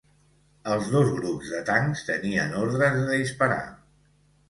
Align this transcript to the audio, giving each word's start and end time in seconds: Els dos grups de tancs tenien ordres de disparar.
Els 0.75 0.87
dos 0.93 1.11
grups 1.19 1.53
de 1.57 1.61
tancs 1.69 2.03
tenien 2.09 2.59
ordres 2.65 3.01
de 3.07 3.23
disparar. 3.25 3.65